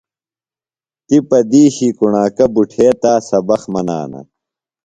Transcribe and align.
تی 1.05 1.17
پہ 1.27 1.39
دِیشی 1.49 1.89
کُݨاکہ 1.97 2.45
بُٹھے 2.53 2.87
تا 3.01 3.11
سبق 3.29 3.61
منانہ۔ 3.73 4.19